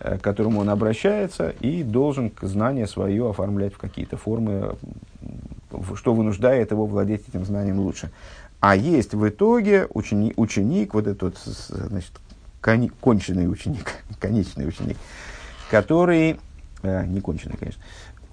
[0.00, 4.76] э, к которому он обращается и должен знание свое оформлять в какие-то формы,
[5.94, 8.10] что вынуждает его владеть этим знанием лучше.
[8.60, 12.12] А есть в итоге ученик, ученик вот этот значит,
[12.60, 14.96] кон, конченый ученик, конечный ученик,
[15.70, 16.40] который,
[16.82, 17.82] э, не конченый, конечно,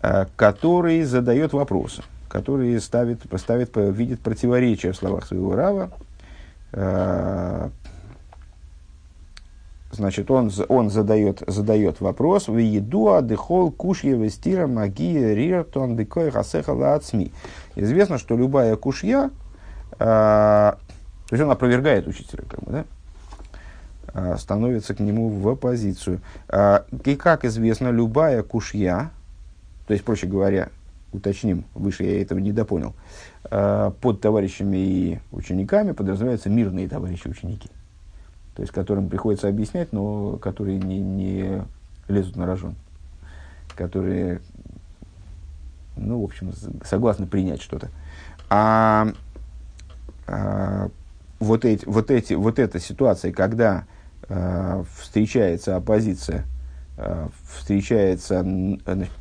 [0.02, 5.91] э, который задает вопросы, который ставит, ставит, видит противоречия в словах своего Рава.
[6.72, 7.70] Э,
[9.95, 16.93] значит, он, он задает, задает вопрос, в еду адыхол кушья вестира магия риртон декой хасехала
[16.93, 17.31] ацми.
[17.75, 19.31] Известно, что любая кушья,
[19.93, 20.77] э, то
[21.31, 22.86] есть он опровергает учителя, как бы, да?
[24.17, 26.21] А, становится к нему в оппозицию.
[26.47, 29.12] А, и, как известно, любая кушья,
[29.88, 30.69] то есть, проще говоря,
[31.12, 32.93] уточним, выше я этого не допонял,
[33.43, 37.69] а, под товарищами и учениками подразумеваются мирные товарищи-ученики,
[38.56, 41.63] то есть, которым приходится объяснять, но которые не, не
[42.08, 42.76] лезут на рожон,
[43.76, 44.41] которые,
[45.98, 47.89] ну, в общем, согласны принять что-то.
[48.50, 49.08] А,
[50.28, 50.89] а
[51.39, 53.86] вот, эти, вот, эти, вот эта ситуация, когда
[54.28, 56.46] Э, встречается оппозиция,
[56.98, 59.12] э, встречается значит,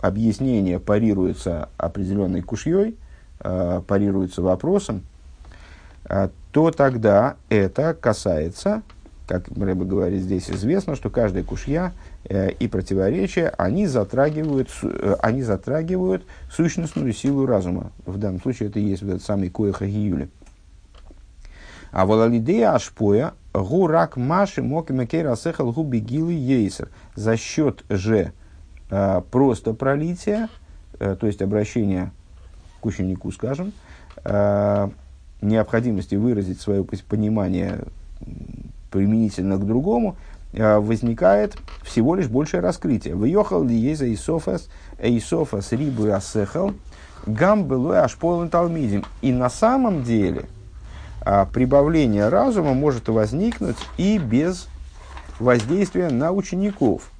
[0.00, 2.96] объяснение, парируется определенной кушьей,
[3.40, 5.02] э, парируется вопросом,
[6.52, 8.82] то тогда это касается,
[9.26, 11.92] как Рэбе говорит здесь, известно, что каждая кушья
[12.28, 14.68] и противоречия, они затрагивают,
[15.20, 17.92] они затрагивают сущностную силу разума.
[18.06, 20.28] В данном случае это и есть вот этот самый Коеха Гиюли.
[21.92, 26.88] А волалидея ашпоя гурак маши моки мекейра сехал губи гилы ейсер.
[27.16, 28.32] За счет же
[28.90, 30.48] э, просто пролития,
[30.98, 32.12] э, то есть обращения
[32.80, 33.72] к ученику, скажем,
[34.24, 34.88] э,
[35.40, 37.84] необходимости выразить свое понимание
[38.90, 40.16] применительно к другому,
[40.52, 43.14] э, возникает всего лишь большее раскрытие.
[43.14, 44.68] Въехал ли еза Исофас,
[45.00, 46.72] Исофас рибу асехал,
[47.26, 49.04] гам было аж полон талмидим.
[49.22, 50.44] И на самом деле–
[51.22, 54.68] а прибавление разума может возникнуть и без
[55.38, 57.10] воздействия на учеников.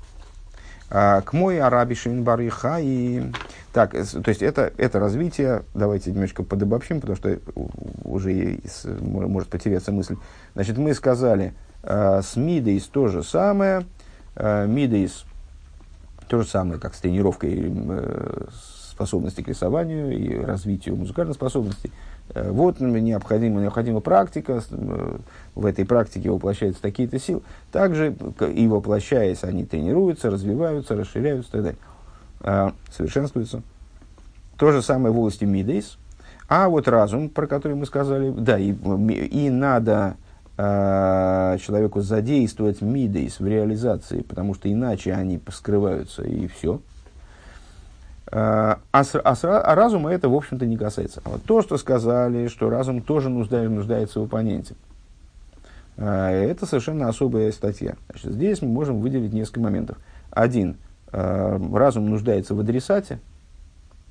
[0.91, 3.31] А, к мой арабишин бариха и...
[3.73, 7.39] Так, то есть это, это развитие, давайте немножко подобобщим, потому что
[8.05, 8.59] уже
[9.01, 10.17] может потеряться мысль.
[10.55, 11.55] Значит, мы сказали,
[11.85, 13.85] э, с Мидейс то же самое,
[14.35, 15.25] э, Мидейс
[16.27, 18.47] то же самое, как с тренировкой э,
[18.91, 21.93] способности к рисованию и развитию музыкальных способностей.
[22.35, 25.17] Э, вот необходима, необходима практика, э,
[25.55, 27.43] в этой практике воплощаются такие-то силы.
[27.73, 28.15] Также
[28.53, 31.79] и воплощаясь, они тренируются, развиваются, расширяются и так далее.
[32.43, 33.63] А, совершенствуются.
[34.57, 35.99] То же самое в области мидейс.
[36.49, 40.17] А вот разум, про который мы сказали, да, и, и надо
[40.59, 46.81] э, человеку задействовать мидейс в реализации, потому что иначе они скрываются и все.
[48.33, 51.23] А, а, а, а разума это, в общем-то, не касается.
[51.25, 54.75] А вот то, что сказали, что разум тоже нуждается, в оппоненте,
[55.97, 57.95] это совершенно особая статья.
[58.11, 59.99] Значит, здесь мы можем выделить несколько моментов.
[60.31, 60.77] Один.
[61.13, 63.19] Разум нуждается в адресате,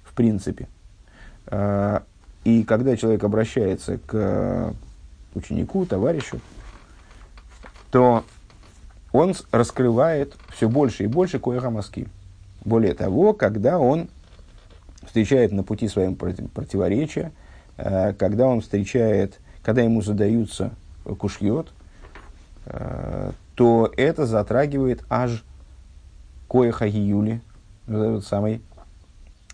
[0.03, 0.67] в принципе.
[2.43, 4.73] И когда человек обращается к
[5.35, 6.39] ученику, товарищу,
[7.91, 8.23] то
[9.11, 12.07] он раскрывает все больше и больше коэха маски.
[12.63, 14.09] Более того, когда он
[15.05, 17.31] встречает на пути своем противоречия,
[17.77, 20.71] э, когда он встречает, когда ему задаются
[21.17, 21.69] кушьет,
[22.65, 25.43] э, то это затрагивает аж
[26.49, 27.41] коеха гиюли,
[28.25, 28.61] самый,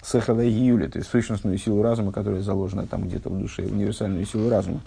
[0.06, 4.82] сахадагиюля, то есть сущностную силу разума, которая заложена там где-то в душе, универсальную силу разума.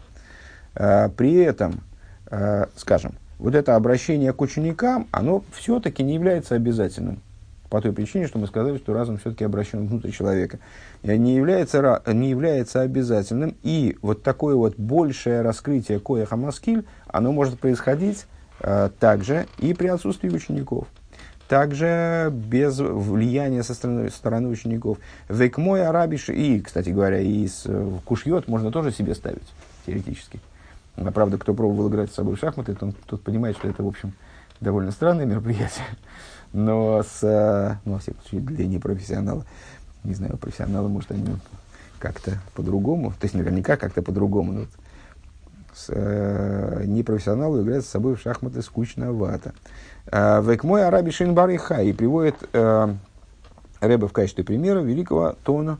[0.74, 1.80] А, при этом,
[2.26, 7.20] а, скажем, вот это обращение к ученикам, оно все-таки не является обязательным.
[7.68, 10.58] По той причине, что мы сказали, что разум все-таки обращен внутрь человека.
[11.02, 13.56] Не является, не является обязательным.
[13.62, 18.24] И вот такое вот большее раскрытие коя хамаскиль, оно может происходить
[18.60, 20.88] э, также и при отсутствии учеников.
[21.48, 24.98] Также без влияния со стороны, стороны учеников.
[25.28, 29.50] Век мой арабиш, и, кстати говоря, из э, кушьет можно тоже себе ставить,
[29.86, 30.40] теоретически.
[30.96, 33.86] А правда, кто пробовал играть с собой в шахматы, тот, тот понимает, что это, в
[33.86, 34.12] общем,
[34.60, 35.86] довольно странное мероприятие
[36.52, 39.44] но с, э, ну, во всяком случае, для непрофессионала,
[40.04, 41.24] не знаю, профессионалы, может, они
[41.98, 44.66] как-то по-другому, то есть наверняка как-то по-другому, но
[45.74, 49.54] с э, непрофессионалу играть с собой в шахматы скучновато.
[50.10, 52.88] Э, Век мой араби Шинбар и приводит э,
[53.80, 55.78] Рэба в качестве примера великого тона,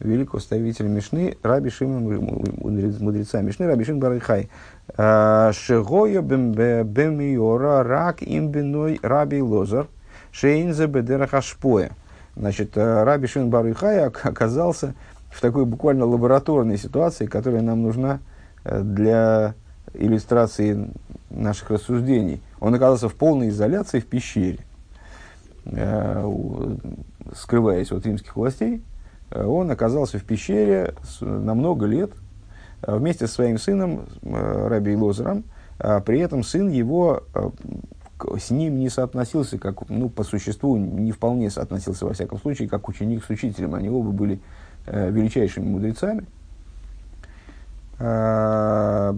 [0.00, 4.50] великого ставителя Мишны, Раби Шима, мудреца Мишны, Раби Шин Барихай.
[4.96, 9.86] «Э, Шегою бемиора рак имбиной Раби Лозар–
[10.32, 11.90] Шейнзе Бедерахашпоя.
[12.36, 14.94] Значит, э, Раби Шин Барыхай оказался
[15.30, 18.20] в такой буквально лабораторной ситуации, которая нам нужна
[18.64, 19.54] для
[19.94, 20.90] иллюстрации
[21.30, 22.42] наших рассуждений.
[22.60, 24.60] Он оказался в полной изоляции в пещере,
[25.66, 26.76] э,
[27.34, 28.82] скрываясь от римских властей.
[29.30, 32.12] Он оказался в пещере на много лет
[32.80, 35.44] вместе со своим сыном Раби Лозером.
[35.78, 37.24] А при этом сын его
[38.38, 42.88] с ним не соотносился, как, ну, по существу, не вполне соотносился, во всяком случае, как
[42.88, 43.74] ученик с учителем.
[43.74, 44.40] Они оба были
[44.86, 46.26] э, величайшими мудрецами.
[47.98, 49.12] Э,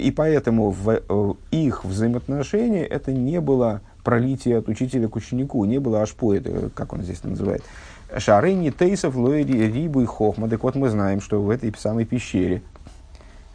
[0.00, 5.78] и поэтому в э, их взаимоотношении это не было пролитие от учителя к ученику, не
[5.78, 6.34] было ашпо,
[6.74, 7.62] как он здесь называет.
[8.16, 10.48] Шарыни тейсов лоэри рибу и хохма.
[10.48, 12.62] Так вот мы знаем, что в этой самой пещере,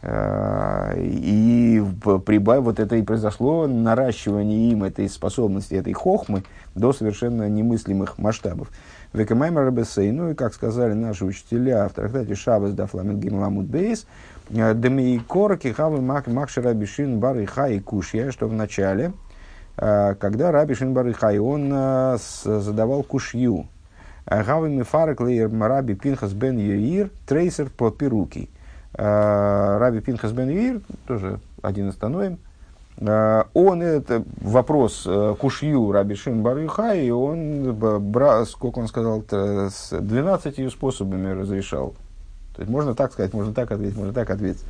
[0.05, 1.81] Э, и
[2.25, 6.43] прибав, вот это и произошло наращивание им этой способности, этой хохмы
[6.75, 8.69] до совершенно немыслимых масштабов.
[9.13, 14.05] Векамаймер Рабесей, ну и как сказали наши учителя в трактате Шабас да Фламен Гимламут Бейс,
[14.49, 19.13] э, Демей Короки Хавы Макши Рабишин Барыха и Кушья, что в начале,
[19.77, 23.67] э, когда Рабишин Барыхай, он задавал кушью.
[24.25, 28.49] Хавы Мифарек Лейер Раби Пинхас Бен Яир, трейсер по пируки.
[28.95, 32.37] Э, Раби Пинхас бен Юир, тоже один из э,
[32.99, 37.75] он это вопрос э, кушью Раби Шин Барыха, и он,
[38.47, 41.95] сколько он сказал, с 12 способами разрешал.
[42.55, 44.63] То есть можно так сказать, можно так ответить, можно так ответить.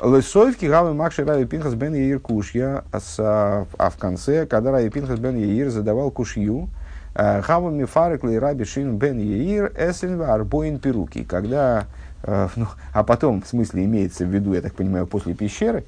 [0.00, 5.36] Лысойвки гавы Макши Раби Пинхас бен Яир кушья, а в конце, когда Раби Пинхас бен
[5.36, 6.68] Яир задавал кушью,
[7.14, 11.86] Хавами Фарекли Раби Шин бен Яир Эсен Арбоин Перуки, когда
[12.26, 15.84] Э, ну, а потом, в смысле, имеется в виду, я так понимаю, после пещеры,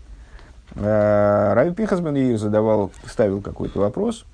[0.74, 4.24] э, Рави Пинхасбен ей задавал, ставил какой-то вопрос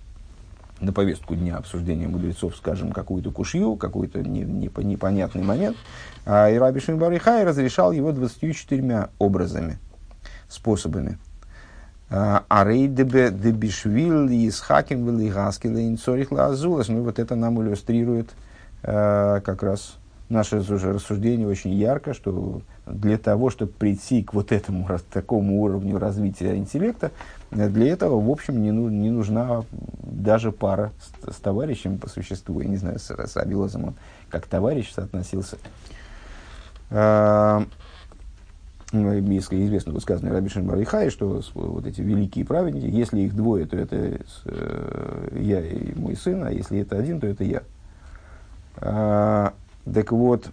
[0.81, 5.77] на повестку дня обсуждения мудрецов, скажем, какую-то кушью, какой-то не, не, непонятный момент,
[6.27, 9.79] а и Раби Шимбарихай разрешал его 24 образами,
[10.49, 11.19] способами.
[12.11, 16.89] А, а рейдебе дебишвил и с хаким велигаскила инцорих лазулас.
[16.89, 18.31] Ну, вот это нам иллюстрирует
[18.83, 19.97] э, как раз
[20.29, 26.57] наше рассуждение очень ярко, что для того, чтобы прийти к вот этому такому уровню развития
[26.57, 27.13] интеллекта,
[27.51, 29.63] для этого, в общем, не, ну, не нужна
[30.03, 30.93] даже пара
[31.27, 32.61] с, с товарищем по существу.
[32.61, 33.95] Я не знаю, с, с Абилозом он
[34.29, 35.57] как товарищ соотносился.
[36.91, 37.65] А,
[38.93, 43.77] ну, если известно высказывание Раби Барихай, что вот эти великие праведники, если их двое, то
[43.77, 47.63] это э, я и мой сын, а если это один, то это я.
[48.77, 49.55] А,
[49.93, 50.49] так вот,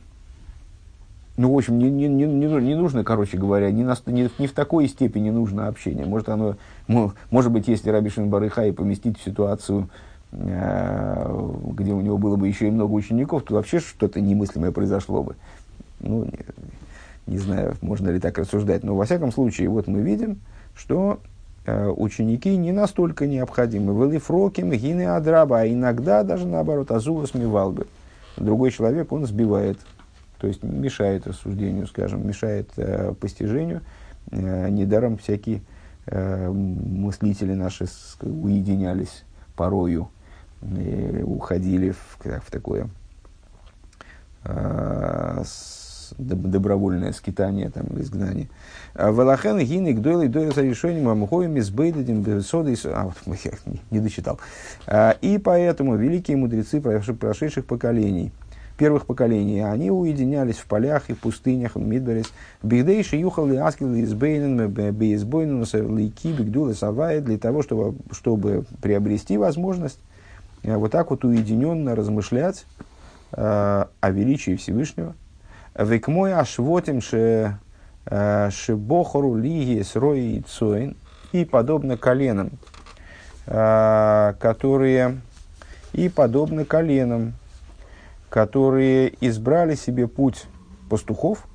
[1.37, 4.51] ну, в общем, не, не, не, не нужно, короче говоря, не, на, не, не в
[4.51, 6.05] такой степени нужно общение.
[6.05, 6.57] Может, оно,
[6.87, 9.89] может быть, если Рабишин Барыхай поместить в ситуацию,
[10.33, 15.23] э, где у него было бы еще и много учеников, то вообще что-то немыслимое произошло
[15.23, 15.35] бы.
[16.01, 16.39] Ну, не,
[17.27, 20.39] не знаю, можно ли так рассуждать, но во всяком случае, вот мы видим,
[20.75, 21.19] что
[21.65, 23.93] э, ученики не настолько необходимы.
[24.05, 27.87] Велифроким, гины адраба, а иногда даже наоборот, азулас мивалбы
[28.37, 29.77] другой человек, он сбивает,
[30.41, 33.81] то есть мешает рассуждению, скажем, мешает э, постижению.
[34.31, 35.61] Э, недаром всякие
[36.07, 39.23] э, мыслители наши с, уединялись
[39.55, 40.09] порою,
[40.63, 42.89] и уходили в, в такое
[44.45, 48.49] э, с, добровольное скитание, там, изгнание.
[48.95, 53.51] А Валахен гинек дойлы дойлы за решением амухоем из бейдадин соды а вот я
[53.91, 54.39] не дочитал.
[54.87, 58.31] А, и поэтому великие мудрецы прошедших поколений
[58.81, 65.63] первых поколений, они уединялись в полях и пустынях, Мидберис, Бигдейши юхали аскил из Бейнен, Бейсбойнен,
[65.95, 69.99] Лейки, Бигдула, Савай, для того, чтобы, чтобы приобрести возможность
[70.63, 72.65] э, вот так вот уединенно размышлять
[73.33, 75.13] э, о величии Всевышнего.
[75.77, 77.59] Векмой ашвотим ше
[78.07, 80.97] э, шебохору лиги и цоин
[81.33, 82.49] и подобно коленам,
[83.45, 85.21] э, которые
[85.93, 87.35] и подобно коленам,
[88.31, 90.45] которые избрали себе путь
[90.89, 91.45] пастухов.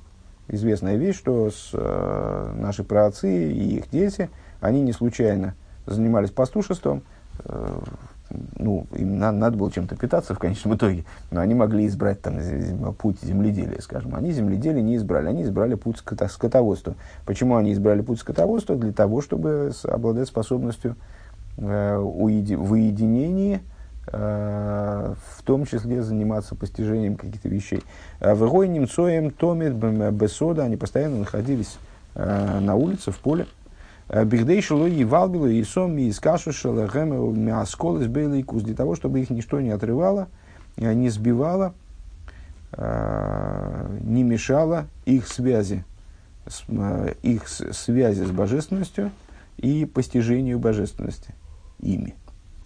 [0.47, 4.29] Известная вещь, что с, э, наши праотцы и их дети,
[4.61, 5.55] они не случайно
[5.87, 7.01] занимались пастушеством.
[7.45, 7.79] Э,
[8.59, 12.35] ну, им надо, надо было чем-то питаться в конечном итоге, но они могли избрать там,
[12.93, 14.13] путь земледелия, скажем.
[14.15, 16.93] Они земледелие не избрали, они избрали путь ското, скотоводства.
[17.25, 18.75] Почему они избрали путь скотоводства?
[18.75, 20.95] Для того, чтобы обладать способностью
[21.57, 23.61] э, уеди, в уединении–
[24.11, 27.83] в том числе заниматься постижением каких-то вещей.
[28.19, 31.77] А в Рой немцоем томит бесода, они постоянно находились
[32.15, 33.47] э, на улице, в поле.
[34.07, 38.95] Э, Бигдей и валбилу и сом и скашу шелахем мяскол из бейлый куз, для того,
[38.95, 40.29] чтобы их ничто не отрывало,
[40.77, 41.73] не сбивало,
[42.77, 45.83] не мешало их связи,
[47.23, 49.11] их связи с божественностью
[49.57, 51.33] и постижению божественности
[51.79, 52.15] ими.